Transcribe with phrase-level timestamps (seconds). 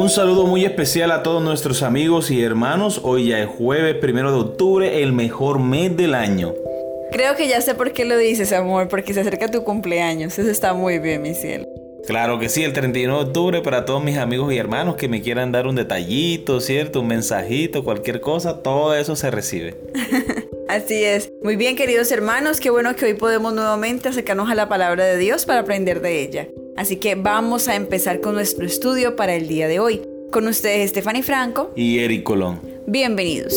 [0.00, 3.02] Un saludo muy especial a todos nuestros amigos y hermanos.
[3.04, 6.54] Hoy ya es jueves primero de octubre, el mejor mes del año.
[7.12, 10.38] Creo que ya sé por qué lo dices, amor, porque se acerca tu cumpleaños.
[10.38, 11.66] Eso está muy bien, mi cielo.
[12.06, 15.20] Claro que sí, el 31 de octubre para todos mis amigos y hermanos que me
[15.20, 17.02] quieran dar un detallito, ¿cierto?
[17.02, 19.76] Un mensajito, cualquier cosa, todo eso se recibe.
[20.70, 21.30] Así es.
[21.42, 25.18] Muy bien, queridos hermanos, qué bueno que hoy podemos nuevamente acercarnos a la palabra de
[25.18, 26.48] Dios para aprender de ella.
[26.80, 30.00] Así que vamos a empezar con nuestro estudio para el día de hoy.
[30.30, 32.58] Con ustedes, Stephanie Franco y Eric Colón.
[32.86, 33.52] Bienvenidos.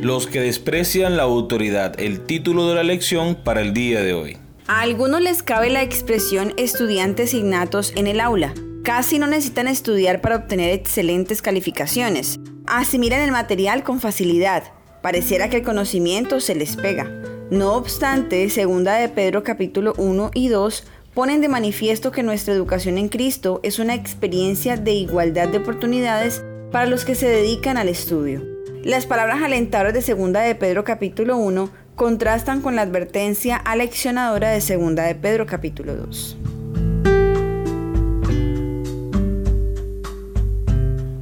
[0.00, 4.38] Los que desprecian la autoridad, el título de la lección para el día de hoy.
[4.66, 8.54] A algunos les cabe la expresión estudiantes innatos en el aula.
[8.84, 12.38] Casi no necesitan estudiar para obtener excelentes calificaciones.
[12.66, 14.62] Asimilan el material con facilidad.
[15.00, 17.10] Pareciera que el conocimiento se les pega.
[17.50, 22.98] No obstante, segunda de Pedro capítulo 1 y 2 ponen de manifiesto que nuestra educación
[22.98, 27.88] en Cristo es una experiencia de igualdad de oportunidades para los que se dedican al
[27.88, 28.42] estudio.
[28.82, 34.60] Las palabras alentadoras de segunda de Pedro capítulo 1 contrastan con la advertencia aleccionadora de
[34.60, 36.36] segunda de Pedro capítulo 2.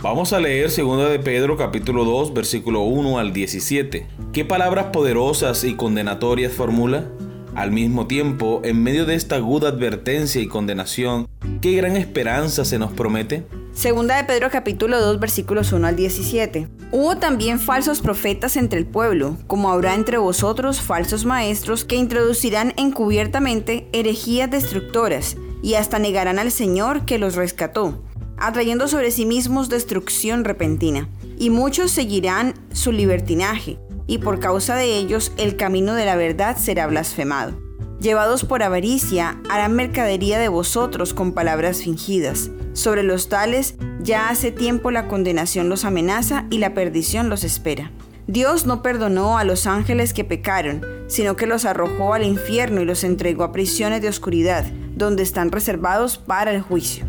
[0.00, 4.06] Vamos a leer segunda de Pedro capítulo 2 versículo 1 al 17.
[4.32, 7.06] ¿Qué palabras poderosas y condenatorias formula?
[7.56, 11.26] Al mismo tiempo, en medio de esta aguda advertencia y condenación,
[11.60, 13.44] ¿qué gran esperanza se nos promete?
[13.72, 16.68] Segunda de Pedro capítulo 2 versículos 1 al 17.
[16.92, 22.72] Hubo también falsos profetas entre el pueblo, como habrá entre vosotros falsos maestros que introducirán
[22.76, 28.00] encubiertamente herejías destructoras y hasta negarán al Señor que los rescató,
[28.40, 31.08] atrayendo sobre sí mismos destrucción repentina.
[31.38, 36.56] Y muchos seguirán su libertinaje, y por causa de ellos el camino de la verdad
[36.56, 37.60] será blasfemado.
[38.00, 44.52] Llevados por avaricia, harán mercadería de vosotros con palabras fingidas sobre los tales, ya hace
[44.52, 47.90] tiempo la condenación los amenaza y la perdición los espera.
[48.28, 52.84] Dios no perdonó a los ángeles que pecaron, sino que los arrojó al infierno y
[52.84, 54.64] los entregó a prisiones de oscuridad,
[54.94, 57.04] donde están reservados para el juicio.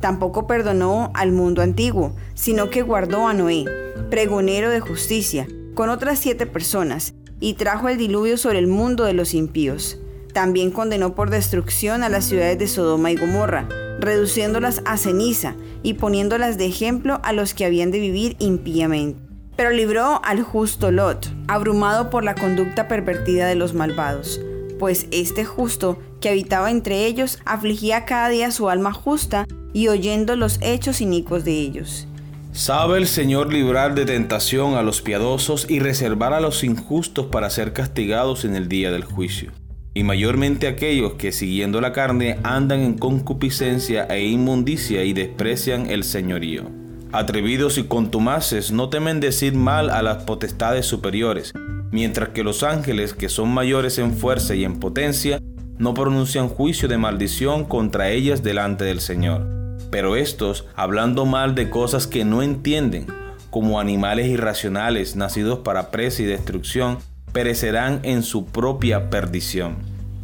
[0.00, 3.64] Tampoco perdonó al mundo antiguo, sino que guardó a Noé,
[4.10, 9.12] pregonero de justicia, con otras siete personas, y trajo el diluvio sobre el mundo de
[9.12, 9.98] los impíos.
[10.32, 13.68] También condenó por destrucción a las ciudades de Sodoma y Gomorra,
[14.00, 19.18] reduciéndolas a ceniza y poniéndolas de ejemplo a los que habían de vivir impíamente.
[19.56, 24.40] Pero libró al justo Lot, abrumado por la conducta pervertida de los malvados,
[24.78, 29.46] pues este justo que habitaba entre ellos afligía cada día su alma justa
[29.76, 32.08] y oyendo los hechos inicuos de ellos.
[32.52, 37.50] Sabe el Señor librar de tentación a los piadosos y reservar a los injustos para
[37.50, 39.52] ser castigados en el día del juicio
[39.92, 46.04] y mayormente aquellos que siguiendo la carne andan en concupiscencia e inmundicia y desprecian el
[46.04, 46.64] señorío.
[47.12, 51.52] Atrevidos y contumaces no temen decir mal a las potestades superiores,
[51.90, 55.38] mientras que los ángeles, que son mayores en fuerza y en potencia,
[55.78, 59.65] no pronuncian juicio de maldición contra ellas delante del Señor.
[59.90, 63.06] Pero estos, hablando mal de cosas que no entienden,
[63.50, 66.98] como animales irracionales nacidos para presa y destrucción,
[67.32, 69.76] perecerán en su propia perdición,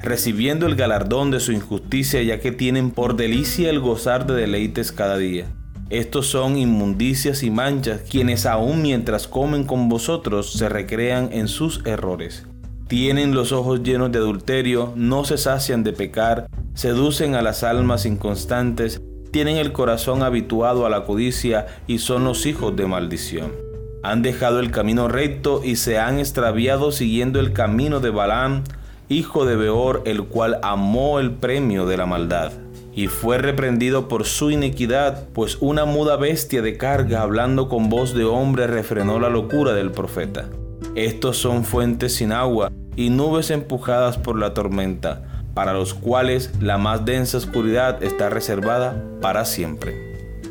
[0.03, 4.93] recibiendo el galardón de su injusticia ya que tienen por delicia el gozar de deleites
[4.93, 5.47] cada día.
[5.91, 11.85] Estos son inmundicias y manchas, quienes aun mientras comen con vosotros se recrean en sus
[11.85, 12.47] errores.
[12.89, 18.07] Tienen los ojos llenos de adulterio, no se sacian de pecar, seducen a las almas
[18.07, 23.73] inconstantes, tienen el corazón habituado a la codicia y son los hijos de maldición
[24.03, 28.65] han dejado el camino recto y se han extraviado siguiendo el camino de Balaam,
[29.09, 32.53] hijo de Beor, el cual amó el premio de la maldad.
[32.95, 38.13] Y fue reprendido por su iniquidad, pues una muda bestia de carga, hablando con voz
[38.13, 40.47] de hombre, refrenó la locura del profeta.
[40.95, 46.79] Estos son fuentes sin agua y nubes empujadas por la tormenta, para los cuales la
[46.79, 49.95] más densa oscuridad está reservada para siempre.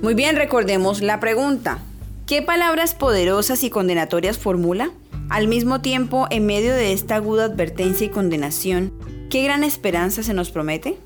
[0.01, 1.79] Muy bien, recordemos la pregunta.
[2.25, 4.91] ¿Qué palabras poderosas y condenatorias formula?
[5.29, 8.93] Al mismo tiempo, en medio de esta aguda advertencia y condenación,
[9.29, 10.97] ¿qué gran esperanza se nos promete?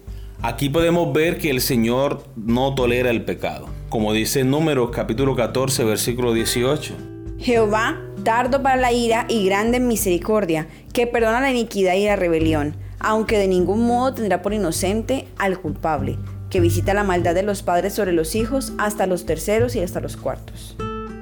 [0.42, 5.36] Aquí podemos ver que el Señor no tolera el pecado, como dice en Números capítulo
[5.36, 6.94] 14, versículo 18.
[7.40, 12.16] Jehová, tardo para la ira y grande en misericordia, que perdona la iniquidad y la
[12.16, 16.18] rebelión, aunque de ningún modo tendrá por inocente al culpable,
[16.50, 20.00] que visita la maldad de los padres sobre los hijos hasta los terceros y hasta
[20.00, 20.76] los cuartos.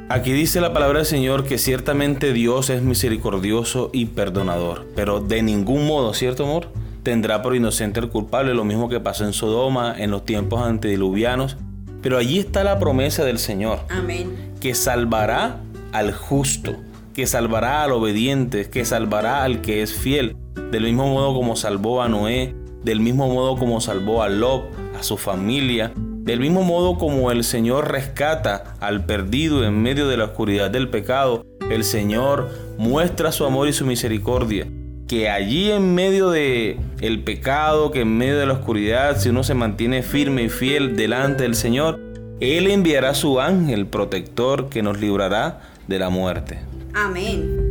[0.09, 5.41] Aquí dice la palabra del Señor que ciertamente Dios es misericordioso y perdonador, pero de
[5.41, 6.67] ningún modo, ¿cierto amor?
[7.03, 11.57] Tendrá por inocente el culpable, lo mismo que pasó en Sodoma en los tiempos antediluvianos.
[12.01, 13.79] Pero allí está la promesa del Señor.
[13.89, 14.53] Amén.
[14.59, 15.61] Que salvará
[15.93, 16.75] al justo,
[17.13, 20.35] que salvará al obediente, que salvará al que es fiel.
[20.71, 24.63] Del mismo modo como salvó a Noé, del mismo modo como salvó a Lob,
[24.97, 25.91] a su familia,
[26.23, 30.89] del mismo modo como el Señor rescata al perdido en medio de la oscuridad del
[30.89, 34.67] pecado, el Señor muestra su amor y su misericordia.
[35.07, 39.44] Que allí en medio de el pecado, que en medio de la oscuridad, si uno
[39.44, 41.99] se mantiene firme y fiel delante del Señor,
[42.39, 46.59] Él enviará su ángel protector que nos librará de la muerte.
[46.94, 47.62] Amén.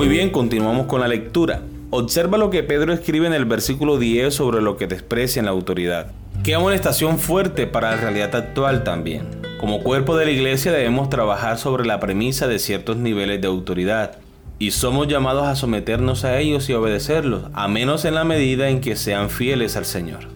[0.00, 1.60] Muy bien, continuamos con la lectura.
[1.90, 6.10] Observa lo que Pedro escribe en el versículo 10 sobre lo que desprecian la autoridad.
[6.42, 9.28] Qué amonestación fuerte para la realidad actual también.
[9.60, 14.16] Como cuerpo de la iglesia debemos trabajar sobre la premisa de ciertos niveles de autoridad
[14.58, 18.80] y somos llamados a someternos a ellos y obedecerlos, a menos en la medida en
[18.80, 20.28] que sean fieles al Señor.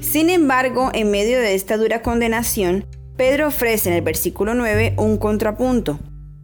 [0.00, 2.86] Sin embargo, en medio de esta dura condenación,
[3.18, 5.98] Pedro ofrece en el versículo 9 un contrapunto.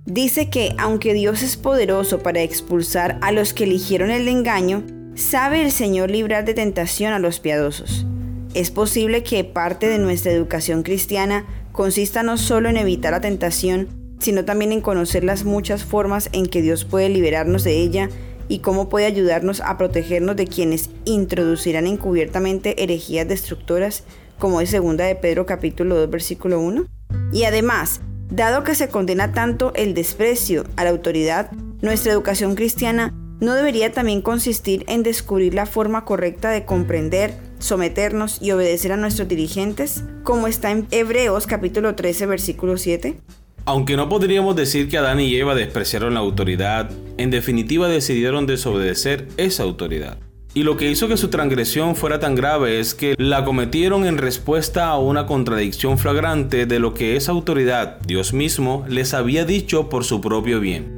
[0.07, 4.85] Dice que aunque Dios es poderoso para expulsar a los que eligieron el engaño,
[5.17, 8.07] sabe el Señor librar de tentación a los piadosos.
[8.55, 13.89] Es posible que parte de nuestra educación cristiana consista no solo en evitar la tentación,
[14.21, 18.09] sino también en conocer las muchas formas en que Dios puede liberarnos de ella
[18.47, 24.05] y cómo puede ayudarnos a protegernos de quienes introducirán encubiertamente herejías destructoras,
[24.39, 26.87] como es segunda de Pedro capítulo 2 versículo 1.
[27.33, 28.01] Y además,
[28.31, 33.93] Dado que se condena tanto el desprecio a la autoridad, nuestra educación cristiana no debería
[33.93, 40.05] también consistir en descubrir la forma correcta de comprender, someternos y obedecer a nuestros dirigentes,
[40.25, 43.17] como está en Hebreos capítulo 13 versículo 7.
[43.65, 49.29] Aunque no podríamos decir que Adán y Eva despreciaron la autoridad, en definitiva decidieron desobedecer
[49.37, 50.19] esa autoridad.
[50.57, 54.17] Y lo que hizo que su transgresión fuera tan grave es que la cometieron en
[54.17, 59.91] respuesta a una contradicción flagrante de lo que esa autoridad, Dios mismo, les había dicho
[59.91, 60.97] por su propio bien.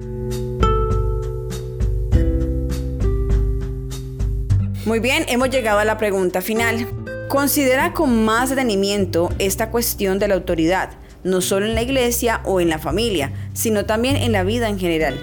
[4.84, 6.87] Muy bien, hemos llegado a la pregunta final.
[7.28, 10.90] Considera con más detenimiento esta cuestión de la autoridad,
[11.25, 14.78] no solo en la iglesia o en la familia, sino también en la vida en
[14.78, 15.19] general.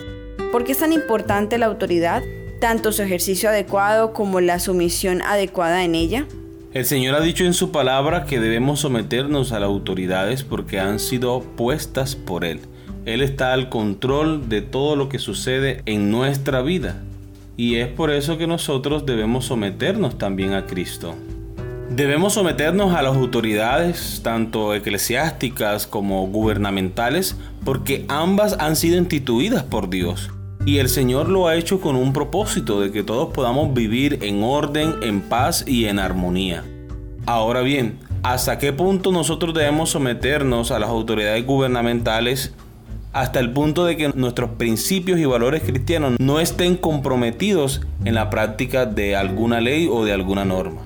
[0.52, 2.22] ¿Por qué es tan importante la autoridad?
[2.60, 6.25] Tanto su ejercicio adecuado como la sumisión adecuada en ella?
[6.74, 11.00] El Señor ha dicho en su palabra que debemos someternos a las autoridades porque han
[11.00, 12.60] sido puestas por Él.
[13.06, 17.02] Él está al control de todo lo que sucede en nuestra vida.
[17.56, 21.16] Y es por eso que nosotros debemos someternos también a Cristo.
[21.90, 29.90] Debemos someternos a las autoridades, tanto eclesiásticas como gubernamentales, porque ambas han sido instituidas por
[29.90, 30.31] Dios.
[30.66, 34.44] Y el Señor lo ha hecho con un propósito de que todos podamos vivir en
[34.44, 36.64] orden, en paz y en armonía.
[37.28, 42.56] Ahora bien, ¿hasta qué punto nosotros debemos someternos a las autoridades gubernamentales?
[43.14, 48.32] Hasta el punto de que nuestros principios y valores cristianos no estén comprometidos en la
[48.32, 50.82] práctica de alguna ley o de alguna norma.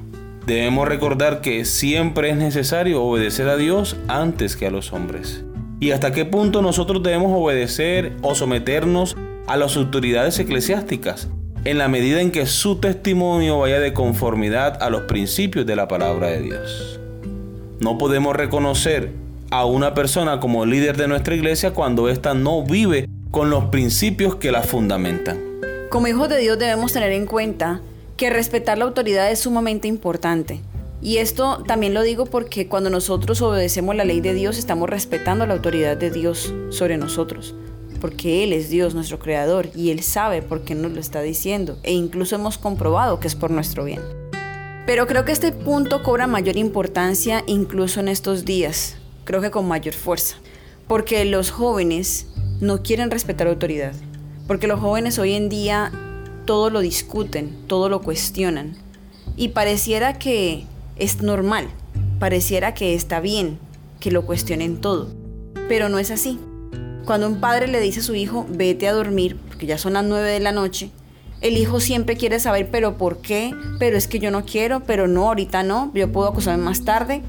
[0.45, 5.45] Debemos recordar que siempre es necesario obedecer a Dios antes que a los hombres.
[5.79, 9.15] ¿Y hasta qué punto nosotros debemos obedecer o someternos
[9.49, 11.27] a las autoridades eclesiásticas
[11.65, 15.87] en la medida en que su testimonio vaya de conformidad a los principios de la
[15.87, 16.99] palabra de Dios.
[17.79, 19.11] No podemos reconocer
[19.49, 24.35] a una persona como líder de nuestra iglesia cuando ésta no vive con los principios
[24.35, 25.39] que la fundamentan.
[25.89, 27.81] Como hijos de Dios debemos tener en cuenta
[28.17, 30.61] que respetar la autoridad es sumamente importante.
[31.01, 35.47] Y esto también lo digo porque cuando nosotros obedecemos la ley de Dios estamos respetando
[35.47, 37.55] la autoridad de Dios sobre nosotros
[37.99, 41.77] porque Él es Dios nuestro creador y Él sabe por qué nos lo está diciendo
[41.83, 44.01] e incluso hemos comprobado que es por nuestro bien.
[44.85, 49.67] Pero creo que este punto cobra mayor importancia incluso en estos días, creo que con
[49.67, 50.37] mayor fuerza,
[50.87, 52.27] porque los jóvenes
[52.59, 53.93] no quieren respetar autoridad,
[54.47, 55.91] porque los jóvenes hoy en día
[56.45, 58.75] todo lo discuten, todo lo cuestionan
[59.37, 60.65] y pareciera que
[60.95, 61.67] es normal,
[62.19, 63.59] pareciera que está bien
[63.99, 65.09] que lo cuestionen todo,
[65.67, 66.39] pero no es así.
[67.09, 70.05] Cuando un padre le dice a su hijo, vete a dormir, porque ya son las
[70.05, 70.91] 9 de la noche,
[71.41, 73.51] el hijo siempre quiere saber, pero ¿por qué?
[73.79, 77.23] Pero es que yo no quiero, pero no, ahorita no, yo puedo acostarme más tarde.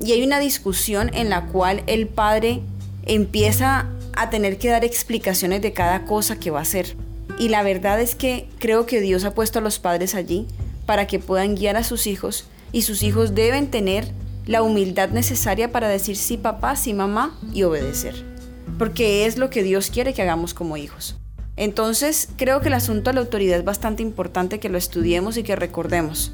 [0.00, 2.60] Y hay una discusión en la cual el padre
[3.06, 6.96] empieza a tener que dar explicaciones de cada cosa que va a hacer.
[7.36, 10.46] Y la verdad es que creo que Dios ha puesto a los padres allí
[10.86, 14.12] para que puedan guiar a sus hijos y sus hijos deben tener
[14.46, 18.33] la humildad necesaria para decir sí papá, sí mamá y obedecer.
[18.78, 21.16] Porque es lo que Dios quiere que hagamos como hijos.
[21.56, 25.44] Entonces, creo que el asunto de la autoridad es bastante importante que lo estudiemos y
[25.44, 26.32] que recordemos.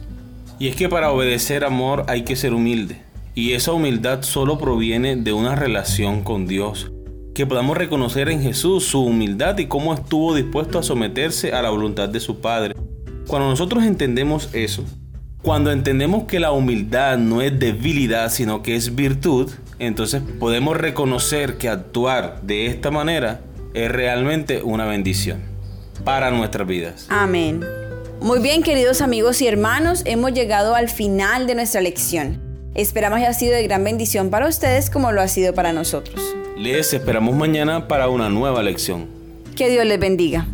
[0.58, 3.02] Y es que para obedecer amor hay que ser humilde.
[3.34, 6.90] Y esa humildad solo proviene de una relación con Dios.
[7.34, 11.70] Que podamos reconocer en Jesús su humildad y cómo estuvo dispuesto a someterse a la
[11.70, 12.74] voluntad de su Padre.
[13.26, 14.84] Cuando nosotros entendemos eso,
[15.42, 21.58] cuando entendemos que la humildad no es debilidad, sino que es virtud, entonces podemos reconocer
[21.58, 23.40] que actuar de esta manera
[23.74, 25.40] es realmente una bendición
[26.04, 27.06] para nuestras vidas.
[27.08, 27.64] Amén.
[28.20, 32.38] Muy bien, queridos amigos y hermanos, hemos llegado al final de nuestra lección.
[32.74, 36.20] Esperamos haya sido de gran bendición para ustedes como lo ha sido para nosotros.
[36.56, 39.06] Les esperamos mañana para una nueva lección.
[39.56, 40.46] Que Dios les bendiga.